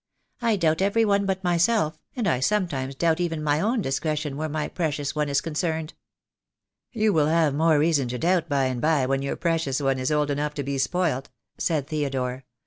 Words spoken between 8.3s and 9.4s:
by and by when your